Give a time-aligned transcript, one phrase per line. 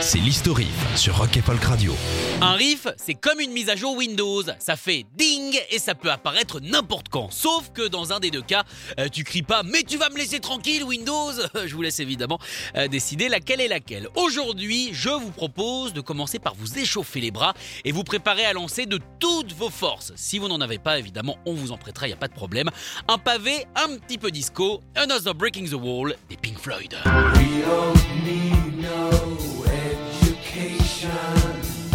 [0.00, 1.94] c'est l'historif sur Rock et Folk Radio.
[2.40, 4.42] Un riff, c'est comme une mise à jour Windows.
[4.58, 7.30] Ça fait ding et ça peut apparaître n'importe quand.
[7.30, 8.64] Sauf que dans un des deux cas,
[9.00, 11.32] euh, tu cries pas mais tu vas me laisser tranquille Windows.
[11.66, 12.38] Je vous laisse évidemment
[12.76, 14.08] euh, décider laquelle est laquelle.
[14.16, 17.54] Aujourd'hui, je vous propose de commencer par vous échauffer les bras
[17.84, 20.12] et vous préparer à lancer de toutes vos forces.
[20.16, 22.34] Si vous n'en avez pas, évidemment, on vous en prêtera, il y a pas de
[22.34, 22.70] problème.
[23.08, 26.96] Un pavé, un petit peu disco, Another Breaking the Wall des Pink Floyd.
[27.04, 29.15] We don't need no
[31.04, 31.85] Russian.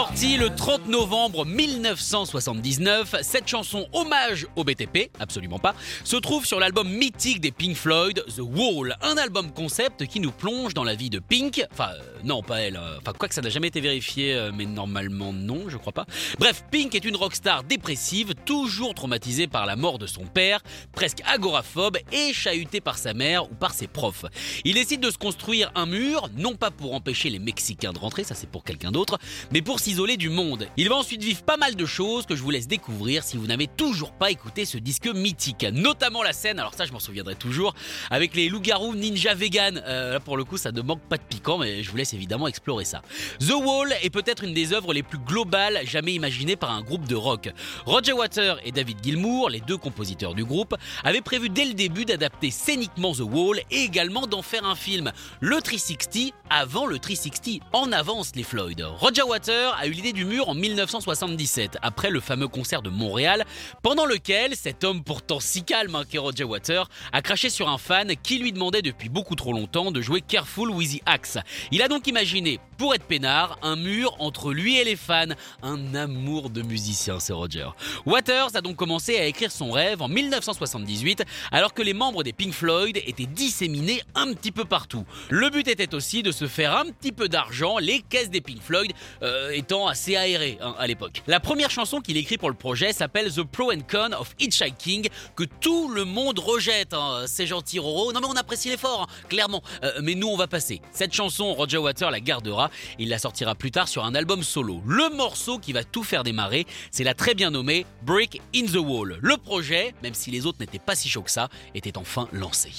[0.00, 6.58] Sortie le 30 novembre 1979, cette chanson hommage au BTP, absolument pas, se trouve sur
[6.58, 10.94] l'album mythique des Pink Floyd, The Wall, un album concept qui nous plonge dans la
[10.94, 13.68] vie de Pink, enfin euh, non pas elle, euh, enfin quoi que ça n'a jamais
[13.68, 16.06] été vérifié, euh, mais normalement non, je crois pas.
[16.38, 20.60] Bref, Pink est une rockstar dépressive, toujours traumatisée par la mort de son père,
[20.94, 24.24] presque agoraphobe et chahutée par sa mère ou par ses profs.
[24.64, 28.24] Il décide de se construire un mur, non pas pour empêcher les Mexicains de rentrer,
[28.24, 29.18] ça c'est pour quelqu'un d'autre,
[29.52, 30.68] mais pour s'isoler du monde.
[30.76, 33.48] Il va ensuite vivre pas mal de choses que je vous laisse découvrir si vous
[33.48, 37.34] n'avez toujours pas écouté ce disque mythique, notamment la scène, alors ça je m'en souviendrai
[37.34, 37.74] toujours,
[38.08, 39.82] avec les loups-garous ninja vegan.
[39.84, 42.14] Euh, là pour le coup ça ne manque pas de piquant, mais je vous laisse
[42.14, 43.02] évidemment explorer ça.
[43.40, 47.08] The Wall est peut-être une des œuvres les plus globales jamais imaginées par un groupe
[47.08, 47.50] de rock.
[47.84, 52.04] Roger Water et David Gilmour, les deux compositeurs du groupe, avaient prévu dès le début
[52.04, 55.10] d'adapter scéniquement The Wall et également d'en faire un film.
[55.40, 58.84] Le 360 avant le 360, en avance les Floyd.
[59.00, 63.46] Roger Water a eu l'idée du mur en 1977, après le fameux concert de Montréal,
[63.82, 67.78] pendant lequel cet homme pourtant si calme hein, qu'est Roger Water a craché sur un
[67.78, 71.38] fan qui lui demandait depuis beaucoup trop longtemps de jouer Careful with the Axe.
[71.70, 75.94] Il a donc imaginé, pour être peinard, un mur entre lui et les fans, un
[75.94, 77.68] amour de musicien, c'est Roger.
[78.04, 82.34] Waters a donc commencé à écrire son rêve en 1978, alors que les membres des
[82.34, 85.06] Pink Floyd étaient disséminés un petit peu partout.
[85.30, 88.60] Le but était aussi de se faire un petit peu d'argent, les caisses des Pink
[88.60, 88.92] Floyd
[89.22, 89.50] euh,
[89.86, 91.22] assez aérées hein, à l'époque.
[91.26, 95.08] La première chanson qu'il écrit pour le projet s'appelle The Pro and Con of Hitchhiking,
[95.36, 96.92] que tout le monde rejette.
[96.94, 97.24] hein.
[97.26, 99.62] C'est gentil Roro, non mais on apprécie l'effort, hein, clairement.
[99.84, 100.80] Euh, mais nous on va passer.
[100.92, 104.82] Cette chanson, Roger Water la gardera, il la sortira plus tard sur un album solo.
[104.86, 108.76] Le morceau qui va tout faire démarrer, c'est la très bien nommée Break in the
[108.76, 109.18] Wall.
[109.20, 112.70] Le projet, même si les autres n'étaient pas si chauds que ça, était enfin lancé.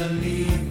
[0.00, 0.69] Teacher, leave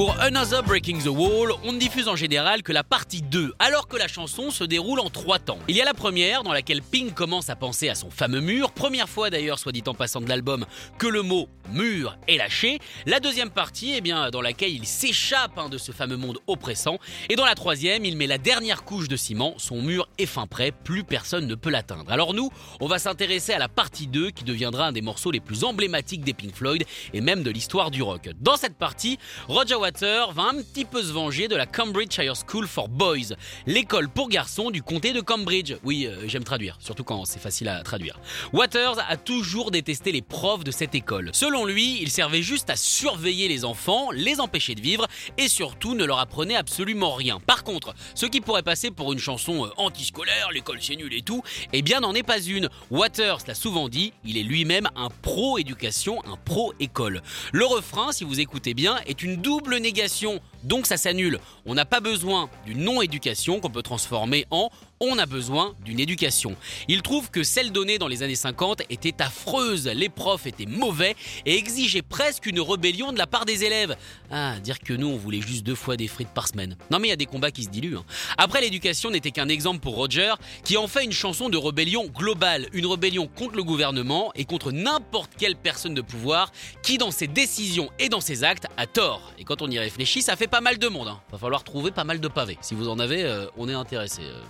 [0.00, 3.86] Pour Another Breaking the Wall, on ne diffuse en général que la partie 2, alors
[3.86, 5.58] que la chanson se déroule en trois temps.
[5.68, 8.72] Il y a la première, dans laquelle Pink commence à penser à son fameux mur,
[8.72, 10.64] première fois d'ailleurs, soit dit en passant de l'album,
[10.96, 12.78] que le mot mur est lâché.
[13.04, 16.98] La deuxième partie, eh bien, dans laquelle il s'échappe hein, de ce fameux monde oppressant.
[17.28, 20.46] Et dans la troisième, il met la dernière couche de ciment, son mur est fin
[20.46, 22.10] prêt, plus personne ne peut l'atteindre.
[22.10, 22.48] Alors nous,
[22.80, 26.24] on va s'intéresser à la partie 2, qui deviendra un des morceaux les plus emblématiques
[26.24, 28.30] des Pink Floyd, et même de l'histoire du rock.
[28.40, 32.34] Dans cette partie, Roger Water va un petit peu se venger de la Cambridge Higher
[32.46, 33.34] School for Boys,
[33.66, 35.74] l'école pour garçons du comté de Cambridge.
[35.82, 38.20] Oui, euh, j'aime traduire, surtout quand c'est facile à traduire.
[38.52, 41.30] Waters a toujours détesté les profs de cette école.
[41.32, 45.96] Selon lui, il servait juste à surveiller les enfants, les empêcher de vivre et surtout
[45.96, 47.40] ne leur apprenait absolument rien.
[47.40, 51.22] Par contre, ce qui pourrait passer pour une chanson euh, antiscolaire, l'école c'est nul et
[51.22, 51.42] tout,
[51.72, 52.68] eh bien n'en est pas une.
[52.92, 57.22] Waters l'a souvent dit, il est lui-même un pro-éducation, un pro-école.
[57.50, 61.40] Le refrain, si vous écoutez bien, est une double négation donc ça s'annule.
[61.66, 64.70] On n'a pas besoin d'une non-éducation qu'on peut transformer en
[65.02, 66.56] on a besoin d'une éducation.
[66.86, 71.16] Il trouve que celle donnée dans les années 50 était affreuse, les profs étaient mauvais
[71.46, 73.96] et exigeaient presque une rébellion de la part des élèves.
[74.30, 76.76] Ah, dire que nous on voulait juste deux fois des frites par semaine.
[76.90, 77.96] Non mais il y a des combats qui se diluent.
[77.96, 78.04] hein.
[78.36, 80.34] Après l'éducation n'était qu'un exemple pour Roger
[80.64, 84.70] qui en fait une chanson de rébellion globale, une rébellion contre le gouvernement et contre
[84.70, 86.52] n'importe quelle personne de pouvoir
[86.82, 89.32] qui dans ses décisions et dans ses actes a tort.
[89.38, 91.08] Et quand on y réfléchit, ça fait pas mal de monde.
[91.08, 91.20] hein.
[91.30, 92.58] Va falloir trouver pas mal de pavés.
[92.60, 94.22] Si vous en avez, euh, on est intéressé.
[94.22, 94.42] euh.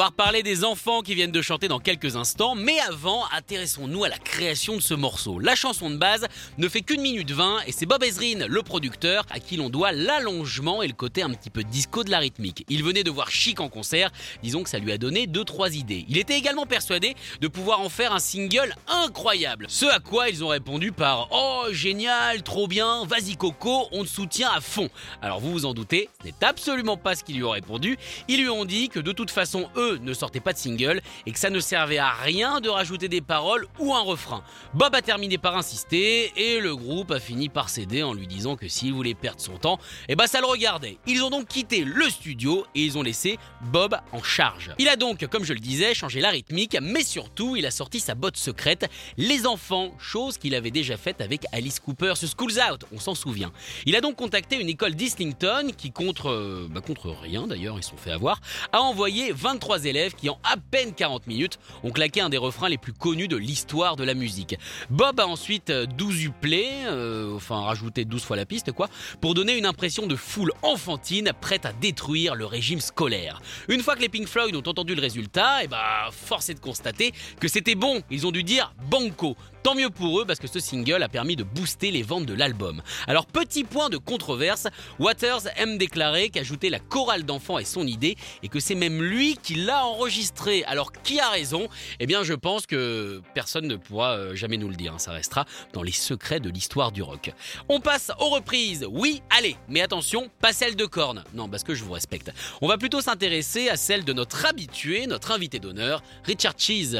[0.00, 4.08] Va reparler des enfants qui viennent de chanter dans quelques instants, mais avant, intéressons-nous à
[4.08, 5.38] la création de ce morceau.
[5.38, 6.26] La chanson de base
[6.56, 9.92] ne fait qu'une minute 20 et c'est Bob Ezrin, le producteur, à qui l'on doit
[9.92, 12.64] l'allongement et le côté un petit peu disco de la rythmique.
[12.70, 14.10] Il venait de voir Chic en concert,
[14.42, 16.06] disons que ça lui a donné 2-3 idées.
[16.08, 19.66] Il était également persuadé de pouvoir en faire un single incroyable.
[19.68, 24.08] Ce à quoi ils ont répondu par Oh génial, trop bien, vas-y Coco, on te
[24.08, 24.88] soutient à fond.
[25.20, 27.98] Alors vous vous en doutez, ce n'est absolument pas ce qu'ils lui ont répondu.
[28.28, 31.32] Ils lui ont dit que de toute façon, eux ne sortaient pas de single et
[31.32, 34.42] que ça ne servait à rien de rajouter des paroles ou un refrain.
[34.74, 38.56] Bob a terminé par insister et le groupe a fini par céder en lui disant
[38.56, 39.78] que s'il voulait perdre son temps,
[40.08, 40.98] eh ben ça le regardait.
[41.06, 44.72] Ils ont donc quitté le studio et ils ont laissé Bob en charge.
[44.78, 48.00] Il a donc, comme je le disais, changé la rythmique, mais surtout il a sorti
[48.00, 52.58] sa botte secrète, les enfants, chose qu'il avait déjà faite avec Alice Cooper, ce School's
[52.58, 53.52] Out, on s'en souvient.
[53.86, 57.82] Il a donc contacté une école d'Islington qui contre, euh, bah, contre rien d'ailleurs, ils
[57.82, 58.40] se sont fait avoir,
[58.72, 62.68] a envoyé 23 élèves qui en à peine 40 minutes ont claqué un des refrains
[62.68, 64.56] les plus connus de l'histoire de la musique.
[64.90, 68.88] Bob a ensuite euh, 12 uplé, euh, enfin rajouté 12 fois la piste quoi,
[69.20, 73.40] pour donner une impression de foule enfantine prête à détruire le régime scolaire.
[73.68, 76.60] Une fois que les Pink Floyd ont entendu le résultat, et bah force est de
[76.60, 79.36] constater que c'était bon, ils ont dû dire banco.
[79.62, 82.32] Tant mieux pour eux parce que ce single a permis de booster les ventes de
[82.32, 82.80] l'album.
[83.06, 84.68] Alors petit point de controverse,
[84.98, 89.36] Waters aime déclarer qu'ajouter la chorale d'enfants est son idée et que c'est même lui
[89.42, 90.64] qui l'a enregistré.
[90.64, 91.68] Alors qui a raison?
[91.98, 94.98] Eh bien je pense que personne ne pourra euh, jamais nous le dire, hein.
[94.98, 97.32] ça restera dans les secrets de l'histoire du rock.
[97.68, 101.74] On passe aux reprises, oui, allez, mais attention, pas celle de Korn, non parce que
[101.74, 102.32] je vous respecte.
[102.60, 106.96] On va plutôt s'intéresser à celle de notre habitué, notre invité d'honneur, Richard Cheese.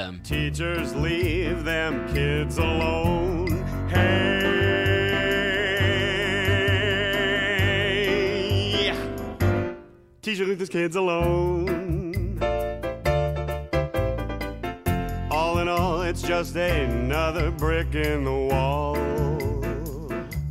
[16.11, 18.97] It's just another brick in the wall.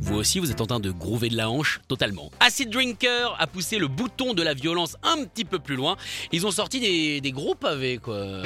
[0.00, 2.30] Vous aussi, vous êtes en train de groover de la hanche totalement.
[2.40, 5.96] Acid Drinker a poussé le bouton de la violence un petit peu plus loin.
[6.32, 8.42] Ils ont sorti des, des gros pavés, quoi.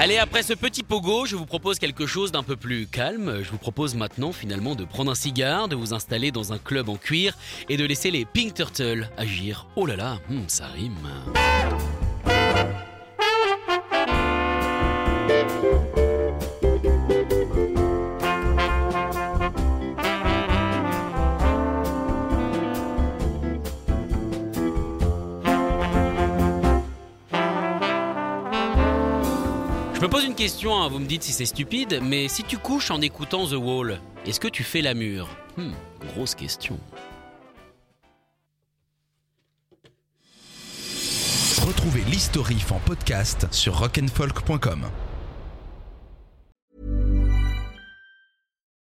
[0.00, 3.42] Allez, après ce petit pogo, je vous propose quelque chose d'un peu plus calme.
[3.42, 6.88] Je vous propose maintenant finalement de prendre un cigare, de vous installer dans un club
[6.88, 7.36] en cuir
[7.68, 9.66] et de laisser les Pink Turtles agir.
[9.74, 10.94] Oh là là, hmm, ça rime.
[30.18, 33.00] Pose une question, hein, vous me dites si c'est stupide, mais si tu couches en
[33.00, 35.70] écoutant The Wall, est-ce que tu fais la mûre Hmm,
[36.12, 36.76] Grosse question.
[41.64, 44.86] Retrouvez l'historif en podcast sur rock'n'folk.com.